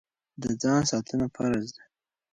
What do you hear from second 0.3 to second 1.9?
د ځان ساتنه فرض ده.